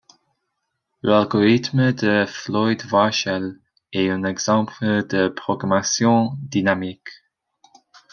L'algorithme 1.03 1.93
de 1.93 2.25
Floyd-Warshall 2.27 3.59
est 3.93 4.09
un 4.09 4.23
exemple 4.23 5.05
de 5.05 5.27
programmation 5.27 6.31
dynamique. 6.41 7.07